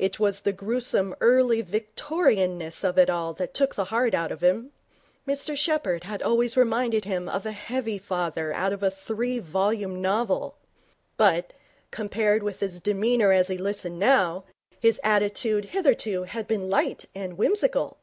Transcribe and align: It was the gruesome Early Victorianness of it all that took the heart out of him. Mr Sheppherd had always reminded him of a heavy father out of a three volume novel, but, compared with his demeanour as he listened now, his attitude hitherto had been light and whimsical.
It 0.00 0.18
was 0.18 0.40
the 0.40 0.52
gruesome 0.52 1.14
Early 1.20 1.62
Victorianness 1.62 2.82
of 2.82 2.98
it 2.98 3.08
all 3.08 3.32
that 3.34 3.54
took 3.54 3.76
the 3.76 3.84
heart 3.84 4.14
out 4.14 4.32
of 4.32 4.40
him. 4.42 4.72
Mr 5.28 5.56
Sheppherd 5.56 6.02
had 6.02 6.22
always 6.24 6.56
reminded 6.56 7.04
him 7.04 7.28
of 7.28 7.46
a 7.46 7.52
heavy 7.52 7.96
father 7.96 8.52
out 8.52 8.72
of 8.72 8.82
a 8.82 8.90
three 8.90 9.38
volume 9.38 10.02
novel, 10.02 10.56
but, 11.16 11.52
compared 11.92 12.42
with 12.42 12.58
his 12.58 12.80
demeanour 12.80 13.30
as 13.30 13.46
he 13.46 13.56
listened 13.58 14.00
now, 14.00 14.42
his 14.80 14.98
attitude 15.04 15.66
hitherto 15.66 16.24
had 16.24 16.48
been 16.48 16.68
light 16.68 17.04
and 17.14 17.38
whimsical. 17.38 17.98